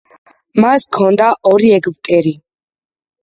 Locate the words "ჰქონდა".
0.87-1.27